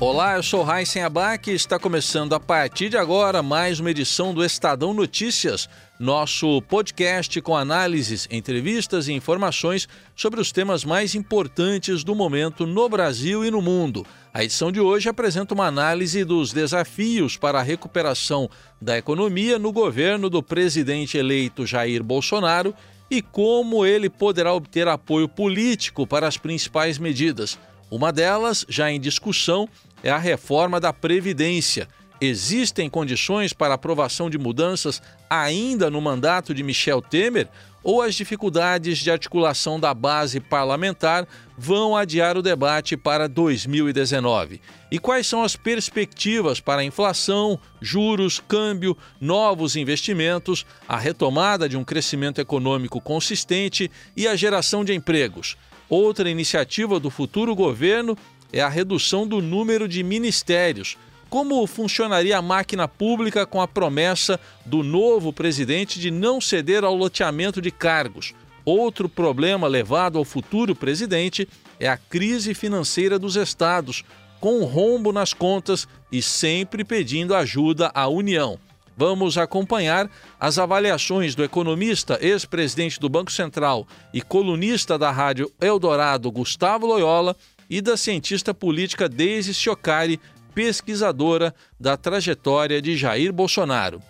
[0.00, 4.34] Olá, eu sou Raíssen Abac e está começando a partir de agora mais uma edição
[4.34, 5.68] do Estadão Notícias,
[6.00, 12.88] nosso podcast com análises, entrevistas e informações sobre os temas mais importantes do momento no
[12.88, 14.04] Brasil e no mundo.
[14.32, 18.50] A edição de hoje apresenta uma análise dos desafios para a recuperação
[18.82, 22.74] da economia no governo do presidente eleito Jair Bolsonaro
[23.08, 27.56] e como ele poderá obter apoio político para as principais medidas.
[27.94, 29.68] Uma delas, já em discussão,
[30.02, 31.88] é a reforma da Previdência.
[32.20, 37.46] Existem condições para aprovação de mudanças ainda no mandato de Michel Temer?
[37.84, 41.24] Ou as dificuldades de articulação da base parlamentar
[41.56, 44.60] vão adiar o debate para 2019?
[44.90, 51.76] E quais são as perspectivas para a inflação, juros, câmbio, novos investimentos, a retomada de
[51.76, 55.56] um crescimento econômico consistente e a geração de empregos?
[55.96, 58.18] Outra iniciativa do futuro governo
[58.52, 60.98] é a redução do número de ministérios.
[61.30, 66.96] Como funcionaria a máquina pública com a promessa do novo presidente de não ceder ao
[66.96, 68.34] loteamento de cargos?
[68.64, 74.02] Outro problema levado ao futuro presidente é a crise financeira dos estados,
[74.40, 78.58] com um rombo nas contas e sempre pedindo ajuda à União.
[78.96, 86.30] Vamos acompanhar as avaliações do economista, ex-presidente do Banco Central e colunista da Rádio Eldorado,
[86.30, 87.36] Gustavo Loyola,
[87.68, 90.20] e da cientista política Deise Chiocari,
[90.54, 94.00] pesquisadora da trajetória de Jair Bolsonaro.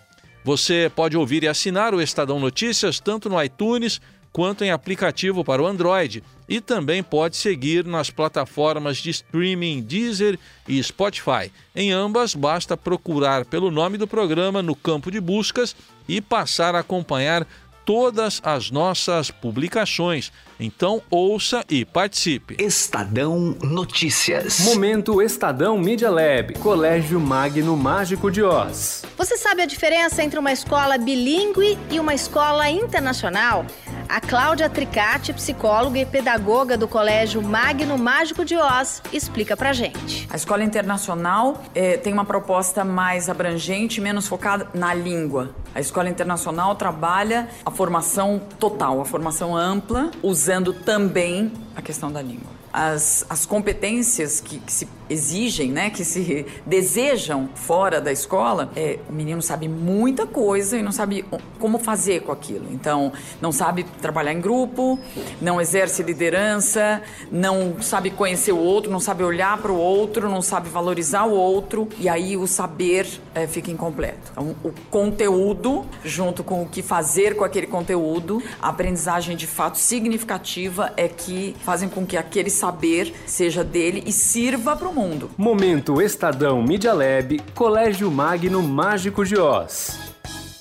[0.43, 3.99] Você pode ouvir e assinar o Estadão Notícias tanto no iTunes
[4.35, 10.37] quanto em aplicativo para o Android e também pode seguir nas plataformas de streaming Deezer
[10.67, 11.49] e Spotify.
[11.73, 15.73] Em ambas, basta procurar pelo nome do programa no campo de buscas
[16.05, 17.47] e passar a acompanhar
[17.85, 20.33] todas as nossas publicações.
[20.59, 22.57] Então ouça e participe.
[22.59, 24.59] Estadão Notícias.
[24.61, 29.03] Momento Estadão Media Lab, Colégio Magno Mágico de Oz.
[29.17, 33.65] Você sabe a diferença entre uma escola bilíngue e uma escola internacional?
[34.07, 40.27] A Cláudia Tricati, psicóloga e pedagoga do Colégio Magno Mágico de Oz, explica pra gente.
[40.31, 45.55] A escola internacional eh, tem uma proposta mais abrangente, menos focada na língua.
[45.73, 52.21] A escola internacional trabalha a formação total, a formação ampla, usando também a questão da
[52.21, 52.53] língua.
[52.71, 58.99] As, as competências que, que se exigem, né, que se desejam fora da escola, é,
[59.09, 61.25] o menino sabe muita coisa e não sabe
[61.59, 62.67] como fazer com aquilo.
[62.71, 63.11] Então,
[63.41, 64.99] não sabe trabalhar em grupo,
[65.41, 67.01] não exerce liderança,
[67.31, 71.31] não sabe conhecer o outro, não sabe olhar para o outro, não sabe valorizar o
[71.31, 74.31] outro e aí o saber é, fica incompleto.
[74.31, 79.77] Então, o conteúdo, junto com o que fazer com aquele conteúdo, a aprendizagem de fato
[79.77, 85.29] significativa é que fazem com que aquele saber seja dele e sirva para o mundo.
[85.37, 89.99] Momento Estadão Media Lab, Colégio Magno Mágico de Oz.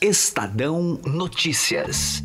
[0.00, 2.20] Estadão Notícias.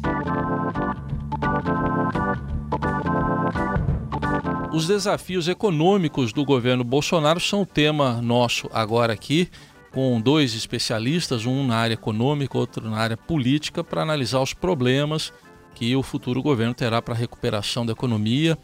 [4.74, 9.48] Os desafios econômicos do governo Bolsonaro são o tema nosso agora aqui,
[9.92, 15.32] com dois especialistas, um na área econômica, outro na área política, para analisar os problemas
[15.76, 18.58] que o futuro governo terá para a recuperação da economia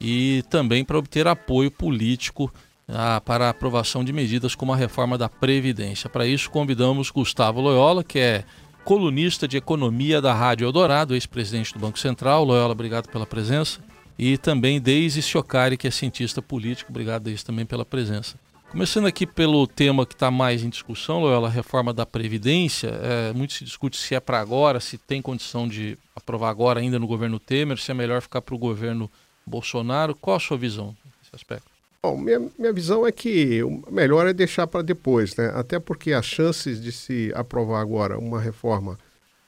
[0.00, 2.52] e também para obter apoio político
[2.88, 6.08] ah, para a aprovação de medidas como a reforma da Previdência.
[6.08, 8.44] Para isso, convidamos Gustavo Loyola, que é
[8.84, 12.44] colunista de economia da Rádio Eldorado, ex-presidente do Banco Central.
[12.44, 13.80] Loyola, obrigado pela presença.
[14.18, 16.90] E também Deise Chiocari, que é cientista político.
[16.90, 18.36] Obrigado, Deise, também pela presença.
[18.70, 22.88] Começando aqui pelo tema que está mais em discussão, Loyola, a reforma da Previdência.
[23.02, 26.98] É, muito se discute se é para agora, se tem condição de aprovar agora ainda
[26.98, 29.10] no governo Temer, se é melhor ficar para o governo
[29.46, 30.14] Bolsonaro.
[30.14, 31.77] Qual a sua visão nesse aspecto?
[32.02, 35.50] Bom, minha, minha visão é que o melhor é deixar para depois, né?
[35.54, 38.96] Até porque as chances de se aprovar agora uma reforma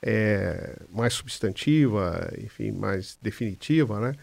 [0.02, 4.14] é, mais substantiva, enfim, mais definitiva, né?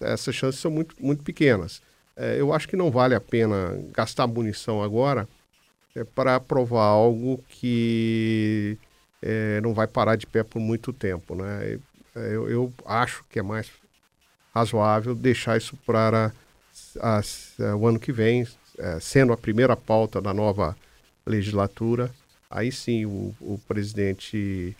[0.00, 1.80] Essas chances são muito, muito pequenas.
[2.14, 5.26] É, eu acho que não vale a pena gastar munição agora
[5.94, 8.76] é, para aprovar algo que
[9.22, 11.78] é, não vai parar de pé por muito tempo, né?
[12.14, 13.70] É, eu, eu acho que é mais
[14.54, 16.32] razoável deixar isso para
[17.00, 18.48] as, uh, o ano que vem, uh,
[19.00, 20.76] sendo a primeira pauta da nova
[21.26, 22.10] legislatura,
[22.50, 24.76] aí sim o, o presidente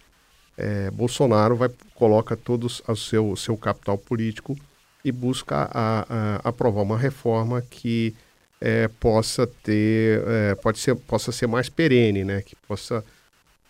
[0.59, 4.59] uh, Bolsonaro vai coloca todos o seu, seu capital político
[5.05, 8.15] e busca a, a, aprovar uma reforma que
[9.01, 10.23] possa ter,
[10.63, 12.43] pode ser, possa ser mais perene, né?
[12.43, 13.05] que possa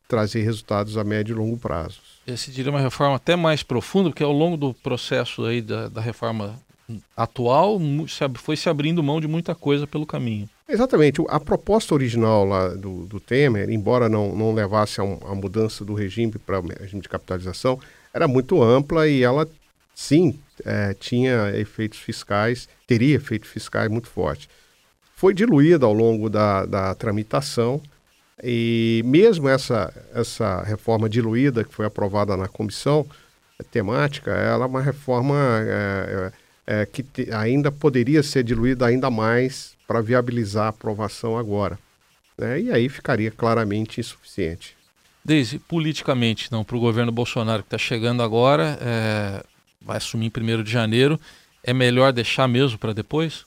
[0.07, 1.99] trazer resultados a médio e longo prazo.
[2.27, 6.03] Esse diria uma reforma até mais profunda, porque ao longo do processo aí da, da
[6.03, 6.61] reforma
[7.17, 7.79] atual
[8.37, 10.49] foi se abrindo mão de muita coisa pelo caminho.
[10.69, 11.23] Exatamente.
[11.29, 15.85] A proposta original lá do, do Temer, embora não, não levasse a, um, a mudança
[15.85, 17.79] do regime para regime de capitalização,
[18.13, 19.49] era muito ampla e ela,
[19.95, 24.49] sim, é, tinha efeitos fiscais, teria efeitos fiscais muito fortes.
[25.15, 27.81] Foi diluída ao longo da, da tramitação
[28.43, 33.07] e mesmo essa, essa reforma diluída que foi aprovada na comissão
[33.71, 36.33] temática, ela é uma reforma é, é,
[36.91, 41.79] que te, ainda poderia ser diluída ainda mais para viabilizar a aprovação agora.
[42.37, 42.63] Né?
[42.63, 44.77] E aí ficaria claramente insuficiente.
[45.25, 49.45] Deise, politicamente, não, para o governo Bolsonaro que está chegando agora, é,
[49.81, 51.21] vai assumir em 1 de janeiro,
[51.63, 53.45] é melhor deixar mesmo para depois?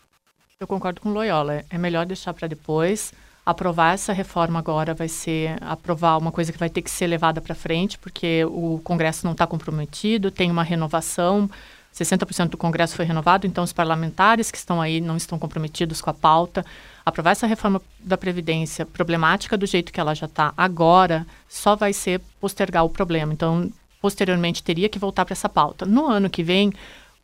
[0.59, 3.11] Eu concordo com o Loyola, é melhor deixar para depois
[3.45, 7.39] aprovar essa reforma agora vai ser aprovar uma coisa que vai ter que ser levada
[7.39, 11.49] para frente, porque o Congresso não está comprometido, tem uma renovação,
[11.95, 16.09] 60% do Congresso foi renovado, então os parlamentares que estão aí não estão comprometidos com
[16.09, 16.65] a pauta.
[17.05, 21.93] Aprovar essa reforma da Previdência problemática do jeito que ela já está agora só vai
[21.93, 23.31] ser postergar o problema.
[23.31, 23.71] Então,
[24.01, 25.85] posteriormente, teria que voltar para essa pauta.
[25.85, 26.73] No ano que vem,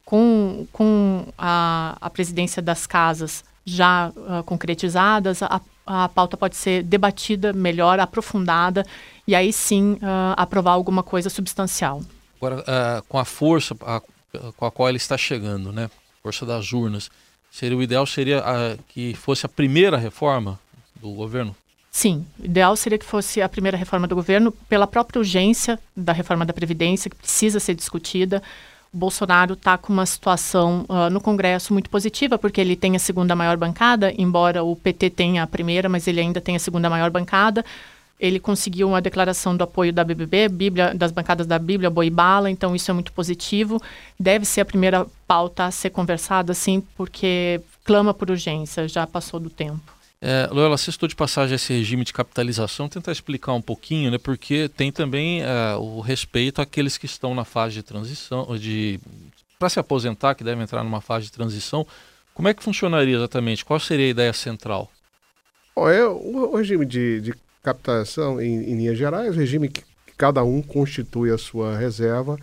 [0.06, 6.83] com, com a, a presidência das casas já uh, concretizadas, a, a pauta pode ser
[6.83, 8.85] debatida melhor, aprofundada,
[9.27, 12.01] e aí sim uh, aprovar alguma coisa substancial.
[12.38, 14.01] Agora, uh, com a força a,
[14.57, 15.89] com a qual ele está chegando, né?
[16.22, 17.10] Força das urnas,
[17.51, 20.60] seria o ideal seria a, que fosse a primeira reforma
[20.95, 21.56] do governo?
[21.92, 26.13] Sim, o ideal seria que fosse a primeira reforma do governo, pela própria urgência da
[26.13, 28.42] reforma da Previdência, que precisa ser discutida.
[28.94, 33.00] O Bolsonaro está com uma situação uh, no Congresso muito positiva, porque ele tem a
[33.00, 36.89] segunda maior bancada, embora o PT tenha a primeira, mas ele ainda tem a segunda
[36.89, 37.66] maior bancada.
[38.21, 42.51] Ele conseguiu uma declaração do apoio da BBB, Bíblia, das bancadas da Bíblia, Boi Bala,
[42.51, 43.81] então isso é muito positivo.
[44.19, 49.39] Deve ser a primeira pauta a ser conversada, sim, porque clama por urgência, já passou
[49.39, 49.81] do tempo.
[50.21, 54.19] É, Loyola, você estou de passagem esse regime de capitalização, tentar explicar um pouquinho, né?
[54.19, 59.00] Porque tem também é, o respeito àqueles que estão na fase de transição, de
[59.57, 61.88] para se aposentar, que devem entrar numa fase de transição.
[62.35, 63.65] Como é que funcionaria exatamente?
[63.65, 64.91] Qual seria a ideia central?
[65.75, 69.83] Oh, é, o, regime de, de captação, em, em linhas gerais, o regime que,
[70.17, 72.37] cada um constitui a sua reserva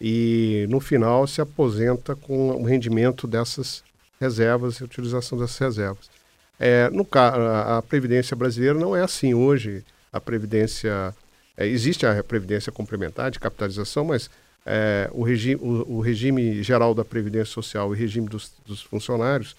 [0.00, 3.84] e no final se aposenta com o rendimento dessas
[4.20, 6.10] reservas e a utilização dessas reservas.
[6.58, 9.84] É, no, a, a Previdência brasileira não é assim hoje.
[10.12, 11.14] A Previdência.
[11.56, 14.28] É, existe a Previdência complementar de capitalização, mas
[14.66, 18.82] é, o, regi o, o, regime geral da Previdência Social e o regime dos, dos
[18.82, 19.56] funcionários,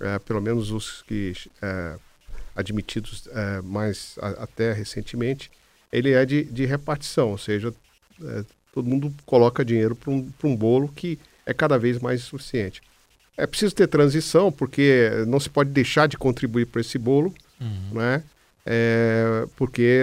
[0.00, 1.96] é, pelo menos os que é,
[2.54, 5.50] admitidos é, mais a, até recentemente,
[5.92, 7.72] ele é de, de repartição, ou seja,
[8.72, 12.82] todo mundo coloca dinheiro para um, um bolo que é cada vez mais suficiente.
[13.36, 18.00] É preciso ter transição, porque não se pode deixar de contribuir para esse bolo, uhum.
[18.00, 18.22] né?
[18.66, 20.00] É, porque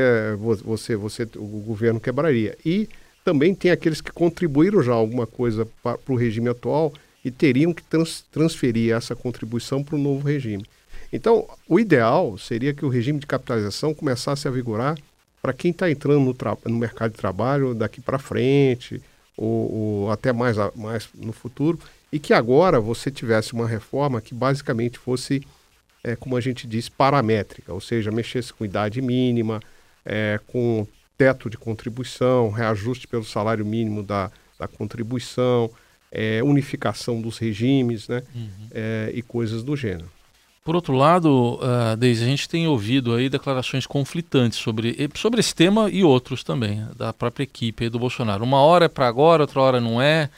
[0.63, 2.57] você, você, o governo quebraria.
[2.63, 2.87] E
[3.23, 6.93] também tem aqueles que contribuíram já alguma coisa para o regime atual
[7.23, 10.65] e teriam que trans, transferir essa contribuição para o novo regime.
[11.11, 14.97] Então, o ideal seria que o regime de capitalização começasse a vigorar
[15.41, 19.01] para quem está entrando no, no, mercado de trabalho daqui para frente,
[19.35, 21.79] ou, ou, até mais, mais no futuro,
[22.11, 25.41] e que agora você tivesse uma reforma que basicamente fosse,
[26.03, 29.59] é, como a gente diz, paramétrica, ou seja, mexesse com idade mínima,
[30.05, 30.85] é, com
[31.17, 35.69] teto de contribuição, reajuste pelo salário mínimo da, da contribuição,
[36.11, 38.67] é, unificação dos regimes né, uhum.
[38.71, 40.09] É, e coisas do gênero.
[40.63, 45.89] Por outro lado, uh, a gente tem ouvido aí declarações conflitantes sobre, sobre esse tema
[45.89, 48.43] e outros também, da própria equipe do Bolsonaro.
[48.43, 50.29] Uma hora é para agora, outra hora não é.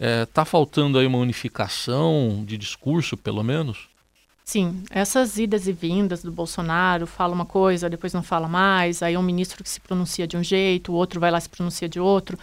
[0.00, 3.88] Está é, tá faltando aí uma unificação de discurso, pelo menos?
[4.44, 9.16] Sim, essas idas e vindas do Bolsonaro, fala uma coisa, depois não fala mais, aí
[9.16, 12.00] um ministro que se pronuncia de um jeito, o outro vai lá se pronuncia de
[12.00, 12.38] outro.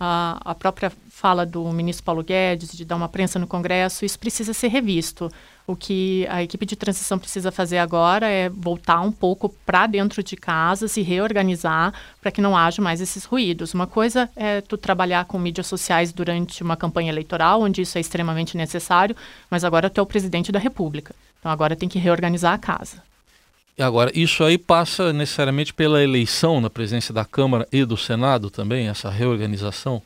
[0.00, 4.18] A, a própria fala do ministro Paulo Guedes de dar uma prensa no Congresso, isso
[4.18, 5.30] precisa ser revisto.
[5.66, 10.22] O que a equipe de transição precisa fazer agora é voltar um pouco para dentro
[10.22, 13.72] de casa, se reorganizar para que não haja mais esses ruídos.
[13.72, 18.00] Uma coisa é tu trabalhar com mídias sociais durante uma campanha eleitoral, onde isso é
[18.00, 19.16] extremamente necessário,
[19.48, 21.14] mas agora tu é o presidente da República.
[21.40, 23.02] Então agora tem que reorganizar a casa.
[23.76, 28.48] E agora, isso aí passa necessariamente pela eleição na presidência da Câmara e do Senado
[28.48, 30.00] também, essa reorganização?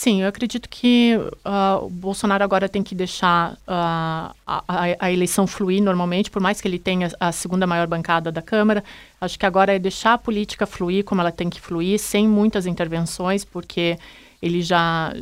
[0.00, 1.14] Sim, eu acredito que
[1.44, 4.64] uh, o Bolsonaro agora tem que deixar uh, a,
[4.98, 8.82] a, eleição fluir normalmente, por mais que ele tenha a segunda maior bancada da Câmara.
[9.20, 12.64] Acho que agora é deixar a política fluir como ela tem que fluir, sem muitas
[12.64, 13.98] intervenções, porque
[14.40, 15.12] ele já,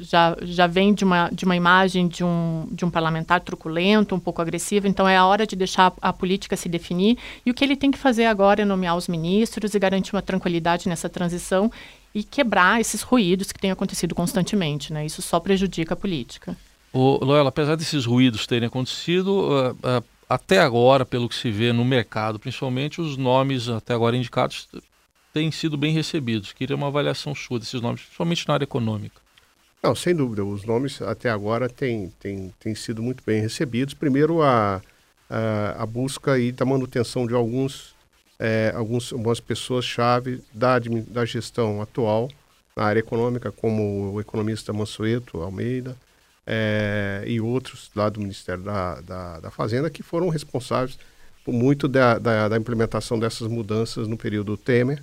[0.00, 4.20] já, já vem de uma, de uma imagem de um, de um parlamentar truculento, um
[4.20, 7.16] pouco agressivo, então é a hora de deixar a, a política se definir.
[7.46, 10.22] E o que ele tem que fazer agora é nomear os ministros e garantir uma
[10.22, 11.70] tranquilidade nessa transição
[12.14, 14.92] e quebrar esses ruídos que têm acontecido constantemente.
[14.92, 15.04] Né?
[15.04, 16.56] Isso só prejudica a política.
[16.92, 21.72] O Loela, apesar desses ruídos terem acontecido, uh, uh, até agora, pelo que se vê
[21.72, 24.68] no mercado, principalmente os nomes até agora indicados
[25.32, 26.52] têm sido bem recebidos.
[26.52, 29.20] Queria uma avaliação sua desses nomes, principalmente na área econômica.
[29.82, 30.44] Não, sem dúvida.
[30.44, 33.92] Os nomes até agora têm, têm, têm sido muito bem recebidos.
[33.92, 34.80] Primeiro, a,
[35.28, 37.93] a, a busca e da manutenção de alguns
[38.44, 42.30] é, alguns, algumas pessoas-chave da, da gestão atual
[42.76, 45.96] na área econômica, como o economista Mansueto Almeida
[46.46, 50.98] é, e outros lá do Ministério da, da, da, Fazenda, que foram responsáveis
[51.42, 55.02] por muito da, da, da implementação dessas mudanças no período Temer.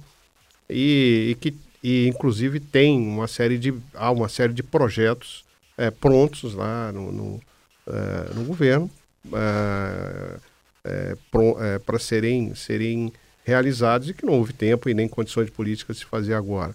[0.69, 5.43] E, e que e inclusive tem uma série de há uma série de projetos
[5.75, 7.41] é, prontos lá no, no,
[7.87, 8.87] é, no governo
[9.33, 10.39] é,
[10.85, 11.17] é,
[11.59, 13.11] é para serem serem
[13.43, 16.73] realizados e que não houve tempo e nem condições políticas de se fazer agora.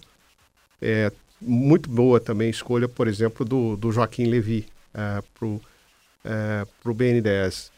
[0.81, 5.61] É muito boa também a escolha, por exemplo, do, do Joaquim Levi é, para o
[6.25, 7.71] é, BNDES.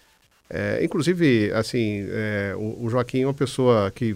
[0.49, 4.15] É, inclusive, assim, é, o, o, Joaquim é uma pessoa que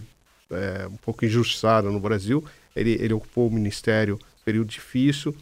[0.49, 2.43] é um pouco injustiçada no Brasil.
[2.75, 5.35] Ele, ele ocupou o ministério período difícil.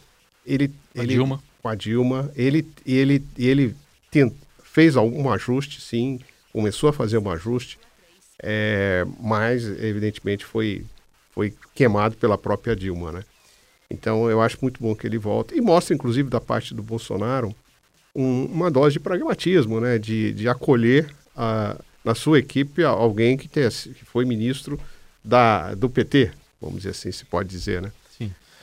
[0.45, 1.41] Ele, a ele, Dilma.
[1.61, 2.31] Com a Dilma.
[2.35, 3.75] Ele, ele, ele
[4.09, 4.33] tent,
[4.63, 6.19] fez algum ajuste, sim.
[6.51, 7.79] Começou a fazer um ajuste
[8.41, 10.83] é, mas evidentemente foi,
[11.31, 13.23] foi queimado pela própria Dilma, né?
[13.89, 17.55] Então eu acho muito bom que ele volte e mostra, inclusive, da parte do Bolsonaro
[18.15, 19.97] um, uma dose de pragmatismo, né?
[19.99, 24.79] De, de acolher a, na sua equipe alguém que, tem, que foi ministro
[25.23, 27.91] da, do PT, vamos dizer assim, se pode dizer, né?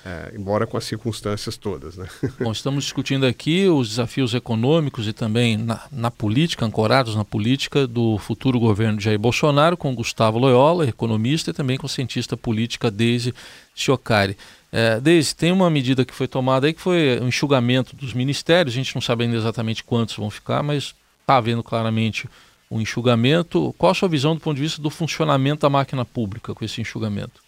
[0.05, 1.97] É, embora com as circunstâncias todas.
[1.97, 2.07] Né?
[2.41, 7.87] Bom, estamos discutindo aqui os desafios econômicos e também na, na, política, ancorados na política
[7.87, 12.37] do futuro governo de Jair Bolsonaro, com Gustavo Loyola, economista, e também com a cientista
[12.37, 13.35] política Deise
[13.75, 14.37] Chiocari.
[14.71, 18.75] É, Deise, tem uma medida que foi tomada aí que foi o enxugamento dos ministérios,
[18.75, 22.29] a gente não sabe ainda exatamente quantos vão ficar, mas está havendo claramente
[22.71, 23.75] um enxugamento.
[23.77, 26.81] Qual a sua visão do ponto de vista do funcionamento da máquina pública com esse
[26.81, 27.48] enxugamento?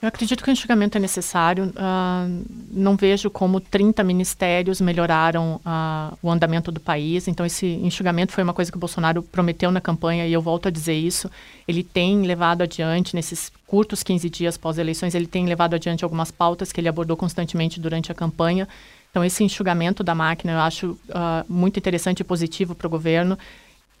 [0.00, 1.70] Eu acredito que o enxugamento é necessário.
[1.70, 7.26] Uh, não vejo como 30 ministérios melhoraram uh, o andamento do país.
[7.26, 10.68] Então, esse enxugamento foi uma coisa que o Bolsonaro prometeu na campanha e eu volto
[10.68, 11.28] a dizer isso.
[11.66, 16.70] Ele tem levado adiante, nesses curtos 15 dias pós-eleições, ele tem levado adiante algumas pautas
[16.70, 18.68] que ele abordou constantemente durante a campanha.
[19.10, 23.36] Então, esse enxugamento da máquina eu acho uh, muito interessante e positivo para o governo.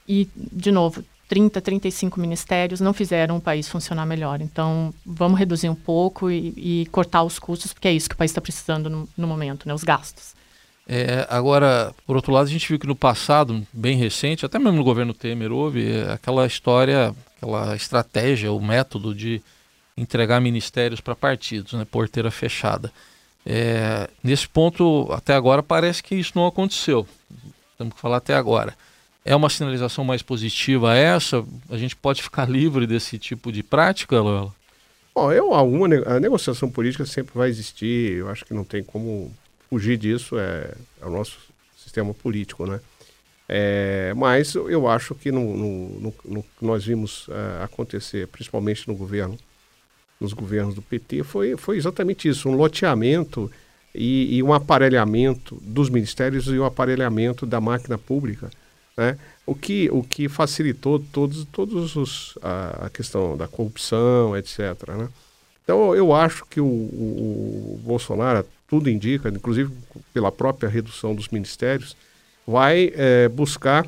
[0.06, 4.40] E, de novo, 30, 35 ministérios não fizeram o país funcionar melhor.
[4.40, 8.18] Então, vamos reduzir um pouco e, e cortar os custos, porque é isso que o
[8.18, 10.34] país está precisando no, no, momento, né, os gastos.
[10.86, 14.78] É, agora, por outro lado, a gente viu que no passado, bem recente, até mesmo
[14.78, 19.42] no governo Temer, houve é, aquela história, aquela estratégia, o método de
[19.98, 22.90] entregar ministérios para partidos, né, porteira fechada.
[23.44, 27.06] É, nesse ponto, até agora, parece que isso não aconteceu.
[27.76, 28.74] Temos que falar até agora.
[29.28, 31.44] É uma sinalização mais positiva essa?
[31.68, 34.54] A gente pode ficar livre desse tipo de prática, Lola?
[35.14, 39.30] Bom, eu, alguma a negociação política sempre vai existir, eu acho que não tem como
[39.68, 41.36] fugir disso, é, é o nosso
[41.76, 42.80] sistema político, né?
[43.46, 49.38] É, mas eu acho que no, no, no, nós vimos é, acontecer, principalmente no governo,
[50.18, 53.52] nos governos do PT, foi, foi exatamente isso, um loteamento
[53.94, 58.48] e, e um aparelhamento dos ministérios e o um aparelhamento da máquina pública
[58.98, 59.16] né?
[59.46, 64.58] O, que, o que facilitou todos, todos os, a, a questão da corrupção, etc.
[64.88, 65.08] Né?
[65.62, 69.72] Então eu acho que o, o, o, Bolsonaro, tudo indica, inclusive
[70.12, 71.96] pela própria redução dos ministérios,
[72.44, 73.86] vai é, buscar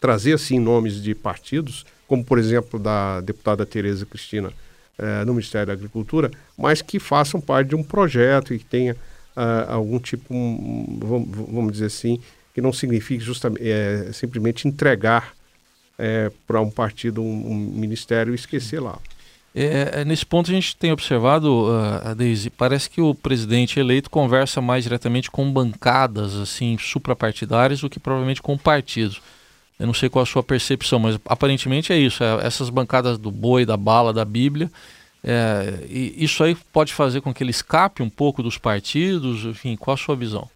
[0.00, 4.52] trazer assim nomes de partidos, como por exemplo da deputada Tereza Cristina
[4.98, 8.94] é, no Ministério da Agricultura, mas que façam parte de um projeto e que tenha
[9.36, 12.20] uh, algum tipo, um, vamos, vamos dizer assim,
[12.54, 15.34] que não signifique justamente, é, simplesmente entregar
[15.98, 18.98] é, para um partido um, um, ministério e esquecer lá.
[19.54, 24.08] É, é nesse ponto a gente tem observado, uh, Deise, parece que o presidente eleito
[24.08, 29.20] conversa mais diretamente com bancadas assim suprapartidárias do que provavelmente com partidos.
[29.78, 32.22] Eu não sei qual a sua percepção, mas aparentemente é isso.
[32.22, 34.70] É essas bancadas do boi, da bala, da Bíblia,
[35.26, 39.44] É, isso aí pode fazer com que ele escape um pouco dos partidos?
[39.46, 40.50] Enfim, qual a sua visão?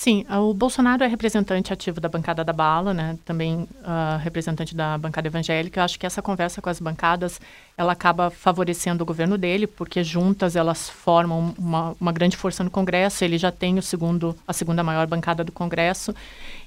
[0.00, 3.18] Sim, o Bolsonaro é representante ativo da bancada da bala, né?
[3.22, 5.78] Também uh, representante da bancada evangélica.
[5.78, 7.38] Eu acho que essa conversa com as bancadas,
[7.76, 12.70] ela acaba favorecendo o governo dele, porque juntas elas formam uma, uma grande força no
[12.70, 13.22] Congresso.
[13.24, 16.14] Ele já tem o segundo, a segunda maior bancada do Congresso.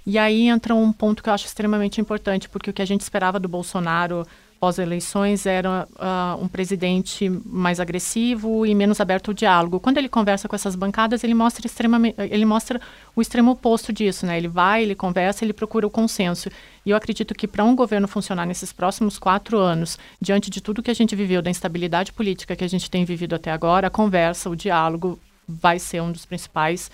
[0.06, 3.02] E aí entra um ponto que eu acho extremamente importante, porque o que a gente
[3.02, 4.28] esperava do Bolsonaro
[4.64, 9.78] pós-eleições era uh, um presidente mais agressivo e menos aberto ao diálogo.
[9.78, 12.80] Quando ele conversa com essas bancadas, ele mostra extremamente, ele mostra
[13.14, 14.38] o extremo oposto disso, né?
[14.38, 16.50] Ele vai, ele conversa, ele procura o consenso.
[16.86, 20.82] E eu acredito que para um governo funcionar nesses próximos quatro anos, diante de tudo
[20.82, 23.90] que a gente viveu, da instabilidade política que a gente tem vivido até agora, a
[23.90, 26.90] conversa, o diálogo vai ser um dos principais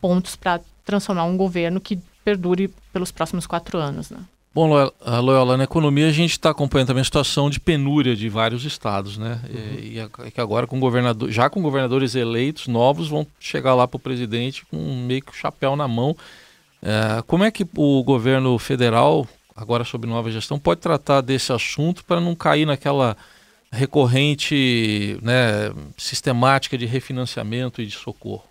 [0.00, 4.18] pontos para transformar um governo que perdure pelos próximos quatro anos, né?
[4.54, 8.66] Bom, Loyola, na economia a gente está acompanhando também a situação de penúria de vários
[8.66, 9.40] estados, né?
[9.48, 9.78] Uhum.
[9.78, 13.96] E, e, que agora com governador, já com governadores eleitos novos vão chegar lá para
[13.96, 16.14] o presidente com meio que o chapéu na mão.
[16.82, 22.04] É, como é que o governo federal, agora sob nova gestão, pode tratar desse assunto
[22.04, 23.16] para não cair naquela
[23.72, 28.44] recorrente, né, sistemática de refinanciamento e de socorro?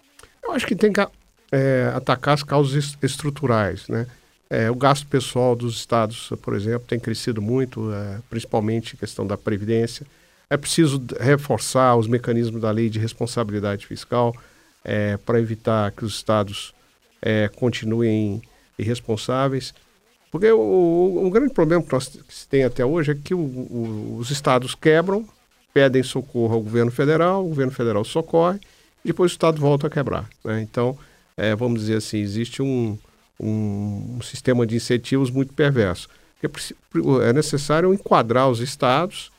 [0.43, 1.07] Eu acho que tem que
[1.51, 4.07] é, atacar as causas estruturais, né?
[4.53, 9.37] É, o gasto pessoal dos estados, por exemplo, tem crescido muito, é, principalmente questão da
[9.37, 10.05] previdência.
[10.49, 14.35] É preciso reforçar os mecanismos da lei de responsabilidade fiscal
[14.83, 16.73] é, para evitar que os estados
[17.21, 18.41] é, continuem
[18.77, 19.73] irresponsáveis.
[20.29, 24.17] Porque o, o, o, grande problema que nós que tem até hoje é que o,
[24.19, 25.25] os estados quebram,
[25.73, 28.59] pedem socorro ao governo federal, o governo federal socorre,
[29.05, 30.29] e depois o estado volta a quebrar.
[30.43, 30.61] Né?
[30.61, 30.97] Então,
[31.37, 32.99] é, vamos dizer assim, existe um,
[33.39, 36.09] um, um sistema de incentivos muito perverso.
[36.43, 39.31] É, é necessário enquadrar os estados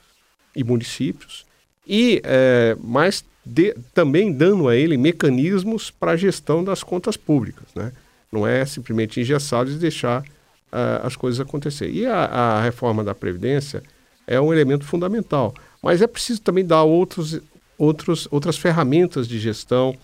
[0.54, 1.44] e municípios
[1.86, 7.66] e, é, mas de, também dando a ele mecanismos para a gestão das contas públicas,
[7.74, 7.92] né?
[8.30, 11.90] Não é simplesmente engessá-los e deixar uh, as coisas acontecer.
[11.90, 13.82] E a, a, reforma da Previdência
[14.26, 15.52] é um elemento fundamental.
[15.82, 17.40] Mas é preciso também dar outros,
[17.76, 19.94] outros, outras ferramentas de gestão,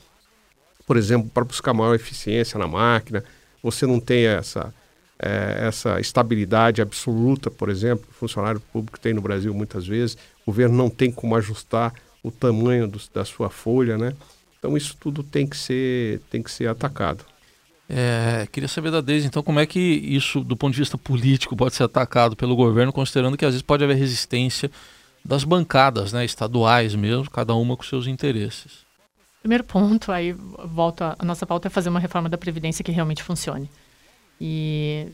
[0.87, 3.25] por exemplo, para buscar maior eficiência na máquina,
[3.63, 4.75] você não tem essa,
[5.19, 10.51] é, essa estabilidade absoluta, por exemplo, o funcionário público tem no Brasil muitas vezes, o
[10.51, 11.93] governo não tem como ajustar
[12.23, 14.15] o tamanho do, da sua folha, né?
[14.59, 17.25] Então isso tudo tem que ser, tem que ser atacado.
[17.89, 21.57] É, queria saber da Deise, então, como é que isso, do ponto de vista político,
[21.57, 24.71] pode ser atacado pelo governo, considerando que às vezes pode haver resistência
[25.25, 28.88] das bancadas, né, estaduais mesmo, cada uma com seus interesses.
[29.41, 33.23] Primeiro ponto, aí volta a nossa pauta é fazer uma reforma da previdência que realmente
[33.23, 33.71] funcione.
[34.41, 35.09] E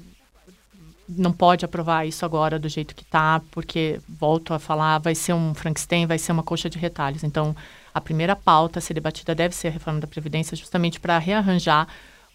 [1.08, 5.34] não pode aprovar isso agora do jeito que está, porque volto a falar, vai ser
[5.34, 7.22] um Frankenstein, vai ser uma coxa de retalhos.
[7.22, 7.54] Então,
[7.92, 11.86] a primeira pauta a ser debatida deve ser a reforma da previdência, justamente para rearranjar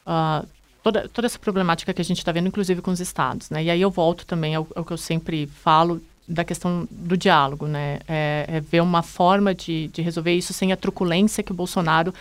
[0.05, 0.47] uh,
[0.83, 3.49] toda, toda essa problemática que a gente está vendo, inclusive com os estados.
[3.49, 3.63] Né?
[3.63, 7.65] E aí eu volto também ao, ao que eu sempre falo da questão do diálogo,
[7.65, 7.99] né?
[8.07, 12.13] É, é ver uma forma de, de, resolver isso sem a truculência que o Bolsonaro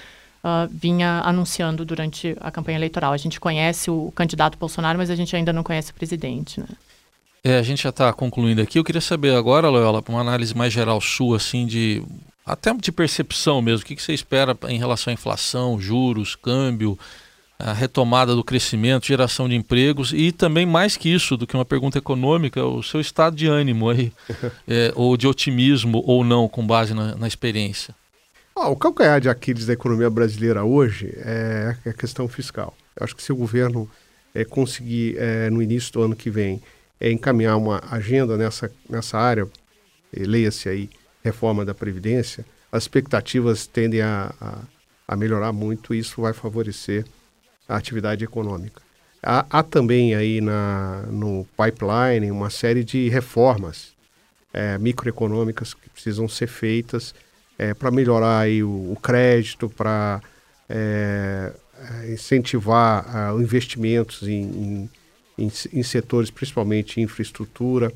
[0.42, 3.12] uh, vinha anunciando durante a campanha eleitoral.
[3.12, 6.66] A gente conhece o candidato Bolsonaro, mas a gente ainda não conhece o presidente, né?
[7.44, 8.78] É, a gente já está concluindo aqui.
[8.78, 12.02] Eu queria saber agora, Loyola, uma análise mais geral sua, assim, de
[12.44, 13.84] até de percepção mesmo.
[13.84, 16.98] O que, que você espera em relação à inflação, juros, câmbio?
[17.58, 21.64] A retomada do crescimento, geração de empregos e também mais que isso do que uma
[21.64, 24.12] pergunta econômica, o seu estado de ânimo aí,
[24.68, 27.94] é, ou de otimismo ou não, com base na, na experiência.
[28.54, 32.74] Ah, o calcanhar de Aquiles da economia brasileira hoje é a questão fiscal.
[32.96, 33.90] Eu acho que se o governo
[34.34, 36.62] é, conseguir, é, no início do ano que vem,
[37.00, 39.48] é, encaminhar uma agenda nessa, nessa área,
[40.12, 40.90] leia-se aí
[41.24, 44.58] reforma da Previdência, as expectativas tendem a, a,
[45.06, 47.04] a melhorar muito e isso vai favorecer
[47.68, 48.80] a atividade econômica.
[49.22, 53.92] Há, há também aí na, no pipeline uma série de reformas
[54.52, 57.14] é, microeconômicas que precisam ser feitas
[57.58, 60.20] é, para melhorar aí o, o crédito, para
[60.68, 61.52] é,
[62.04, 64.90] é incentivar uh, investimentos em, em,
[65.36, 67.92] em, em, setores, principalmente infraestrutura,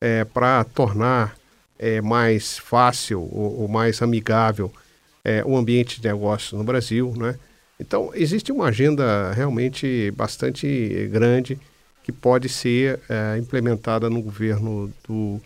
[0.00, 1.36] é, para tornar
[1.78, 4.72] é, mais fácil ou, ou mais amigável
[5.46, 7.34] o ambiente de negócio no Brasil, né?
[7.78, 11.58] Então, existe uma agenda realmente bastante grande
[12.02, 15.40] que pode ser é, implementada no governo do,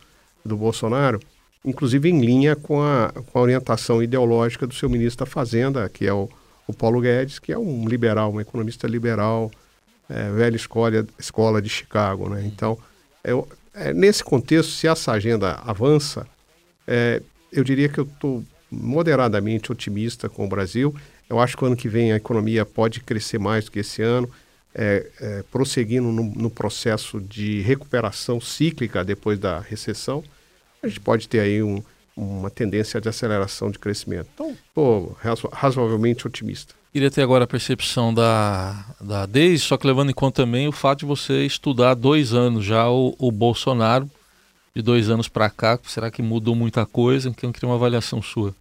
[0.45, 1.21] do Bolsonaro,
[1.65, 6.07] inclusive em linha com a, com a orientação ideológica do seu ministro da Fazenda, que
[6.07, 6.29] é o,
[6.67, 9.51] o Paulo Guedes, que é um liberal, um economista liberal,
[10.09, 12.29] é, velha escola, escola de Chicago.
[12.29, 12.43] Né?
[12.45, 12.77] Então,
[13.23, 13.31] é,
[13.75, 16.27] é, nesse contexto, se essa agenda avança,
[16.87, 20.95] é, eu diria que eu estou moderadamente otimista com o Brasil.
[21.29, 24.03] Eu acho que o ano que vem a economia pode crescer mais do que esse
[24.03, 24.31] ano,
[24.75, 30.23] é, é, prosseguindo no, no, processo de recuperação cíclica depois da recessão.
[30.83, 31.83] A gente pode ter aí um,
[32.17, 34.29] uma tendência de aceleração de crescimento.
[34.35, 35.17] Então, estou
[35.53, 36.75] razoavelmente otimista.
[36.93, 40.73] Queria ter agora a percepção da, da Deise, só que levando em conta também o
[40.73, 44.11] fato de você estudar dois anos já o, o Bolsonaro,
[44.75, 47.29] de dois anos para cá, será que mudou muita coisa?
[47.29, 48.55] Então, eu queria uma avaliação sua.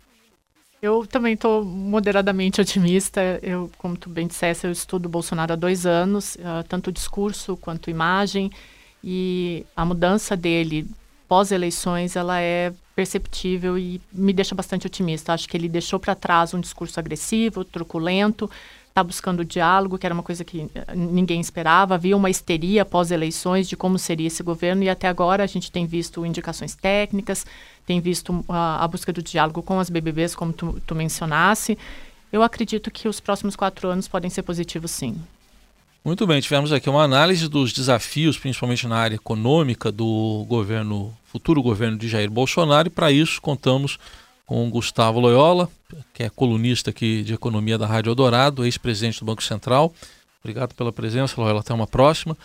[0.87, 3.21] Eu também estou moderadamente otimista.
[3.43, 7.89] Eu, como tu bem disseste, eu estudo Bolsonaro há dois anos, uh, tanto discurso quanto
[7.89, 8.49] imagem,
[9.03, 10.87] e a mudança dele
[11.27, 15.33] pós-eleições ela é perceptível e me deixa bastante otimista.
[15.33, 18.49] Acho que ele deixou para trás um discurso agressivo, truculento,
[18.97, 21.93] está buscando diálogo, que era uma coisa que eh, ninguém esperava.
[21.93, 25.85] Havia uma histeria pós-eleições de como seria esse governo e até agora a gente tem
[25.85, 27.45] visto indicações técnicas,
[27.85, 31.77] tem visto a, a busca do diálogo com as BBBs, como tu, tu mencionasse.
[32.31, 35.15] Eu acredito que os próximos quatro anos podem ser positivos, sim.
[36.03, 41.61] Muito bem, tivemos aqui uma análise dos desafios, principalmente na área econômica, do governo, futuro
[41.61, 43.99] governo de Jair Bolsonaro, e para isso contamos
[44.47, 45.69] com Gustavo Loyola,
[46.13, 49.93] que é colunista aqui de economia da Rádio Eldorado, ex-presidente do Banco Central.
[50.41, 52.35] Obrigado pela presença, Loyola, até uma próxima.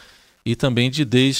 [0.44, 1.38] E também de Deise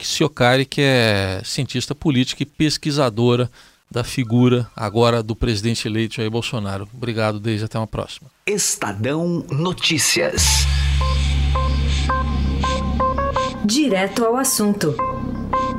[0.00, 3.50] Siocari, que é cientista política e pesquisadora
[3.90, 6.88] da figura agora do presidente eleito Jair Bolsonaro.
[6.94, 8.30] Obrigado, Deise, até uma próxima.
[8.46, 10.66] Estadão Notícias.
[13.62, 14.96] Direto ao assunto,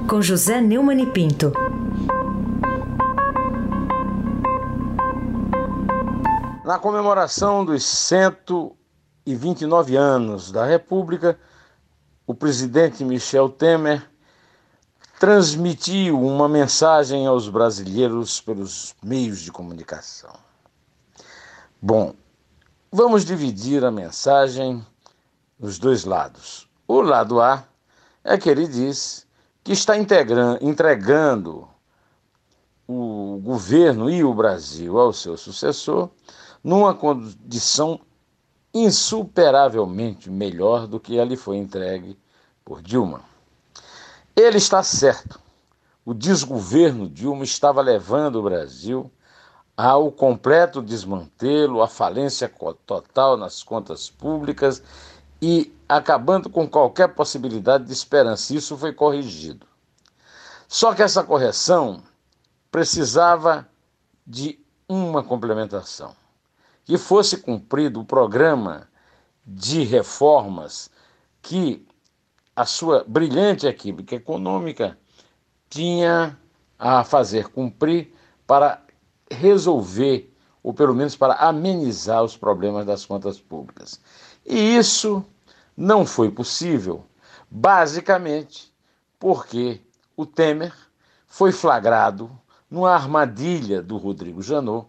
[0.07, 1.51] com José Neumann e Pinto.
[6.69, 11.39] Na comemoração dos 129 anos da República,
[12.27, 14.07] o presidente Michel Temer
[15.19, 20.31] transmitiu uma mensagem aos brasileiros pelos meios de comunicação.
[21.81, 22.13] Bom,
[22.91, 24.85] vamos dividir a mensagem
[25.57, 26.69] nos dois lados.
[26.87, 27.63] O lado A
[28.23, 29.25] é que ele diz
[29.63, 31.67] que está entregando
[32.87, 36.11] o governo e o Brasil ao seu sucessor
[36.63, 37.99] numa condição
[38.73, 42.17] insuperavelmente melhor do que lhe foi entregue
[42.63, 43.21] por Dilma.
[44.35, 45.39] Ele está certo.
[46.05, 49.11] O desgoverno Dilma estava levando o Brasil
[49.75, 52.51] ao completo desmantelo, à falência
[52.85, 54.83] total nas contas públicas
[55.41, 58.53] e acabando com qualquer possibilidade de esperança.
[58.53, 59.65] Isso foi corrigido.
[60.67, 62.03] Só que essa correção
[62.69, 63.67] precisava
[64.27, 66.15] de uma complementação.
[66.89, 68.89] Que fosse cumprido o programa
[69.45, 70.89] de reformas
[71.39, 71.85] que
[72.55, 74.97] a sua brilhante equipe econômica
[75.69, 76.35] tinha
[76.79, 78.11] a fazer cumprir
[78.47, 78.83] para
[79.29, 84.01] resolver, ou pelo menos para amenizar os problemas das contas públicas.
[84.43, 85.23] E isso
[85.77, 87.05] não foi possível,
[87.51, 88.73] basicamente
[89.19, 89.79] porque
[90.17, 90.73] o Temer
[91.27, 92.31] foi flagrado
[92.67, 94.87] numa armadilha do Rodrigo Janot,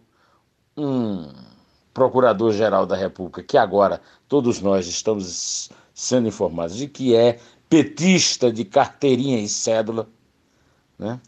[0.74, 1.49] um
[1.92, 8.64] procurador-geral da República, que agora todos nós estamos sendo informados de que é petista de
[8.64, 10.08] carteirinha e cédula,
[10.98, 11.20] né?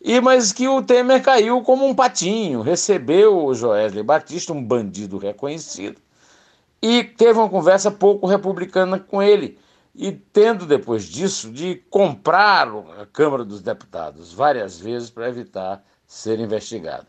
[0.00, 5.18] E mas que o Temer caiu como um patinho, recebeu o Joesley Batista, um bandido
[5.18, 6.00] reconhecido,
[6.80, 9.58] e teve uma conversa pouco republicana com ele,
[9.94, 16.40] e tendo depois disso de comprar a Câmara dos Deputados várias vezes para evitar ser
[16.40, 17.06] investigado.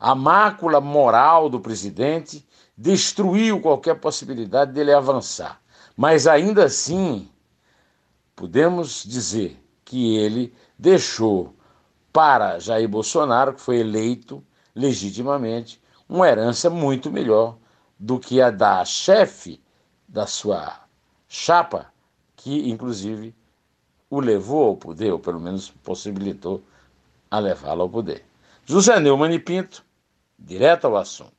[0.00, 5.60] A mácula moral do presidente destruiu qualquer possibilidade dele avançar,
[5.96, 7.28] mas ainda assim
[8.36, 11.54] podemos dizer que ele deixou
[12.12, 17.56] para Jair Bolsonaro, que foi eleito legitimamente, uma herança muito melhor
[17.98, 19.60] do que a da chefe
[20.06, 20.80] da sua
[21.28, 21.92] chapa,
[22.36, 23.34] que inclusive
[24.08, 26.62] o levou ao poder, ou pelo menos possibilitou
[27.28, 28.24] a levá-lo ao poder.
[28.64, 29.84] José Neumann e Pinto,
[30.38, 31.37] Direto ao assunto.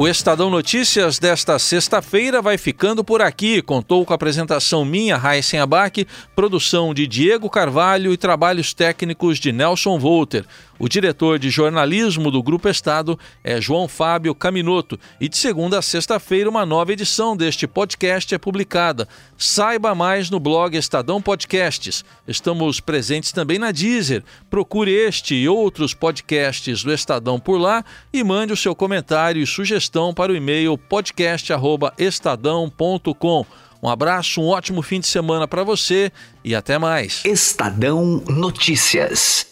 [0.00, 3.60] O Estadão Notícias desta sexta-feira vai ficando por aqui.
[3.60, 9.52] Contou com a apresentação minha, Raíssen Abac, produção de Diego Carvalho e trabalhos técnicos de
[9.52, 10.46] Nelson Volter.
[10.80, 14.98] O diretor de jornalismo do Grupo Estado é João Fábio Caminoto.
[15.20, 19.06] E de segunda a sexta-feira, uma nova edição deste podcast é publicada.
[19.36, 22.02] Saiba mais no blog Estadão Podcasts.
[22.26, 24.24] Estamos presentes também na Deezer.
[24.48, 29.46] Procure este e outros podcasts do Estadão por lá e mande o seu comentário e
[29.46, 33.46] sugestão para o e-mail podcast.estadão.com.
[33.82, 36.10] Um abraço, um ótimo fim de semana para você
[36.42, 37.22] e até mais.
[37.26, 39.49] Estadão Notícias.